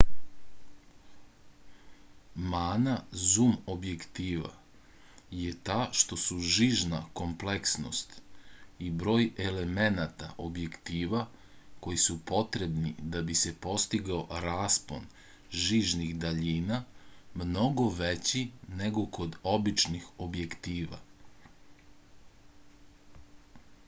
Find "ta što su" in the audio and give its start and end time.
5.69-6.37